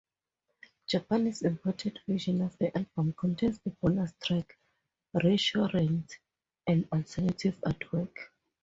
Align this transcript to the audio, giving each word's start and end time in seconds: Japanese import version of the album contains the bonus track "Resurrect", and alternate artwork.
Japanese 0.87 1.43
import 1.43 1.83
version 2.07 2.41
of 2.41 2.57
the 2.57 2.75
album 2.75 3.13
contains 3.13 3.59
the 3.59 3.69
bonus 3.69 4.11
track 4.19 4.57
"Resurrect", 5.13 6.17
and 6.65 6.87
alternate 6.91 7.37
artwork. 7.61 8.15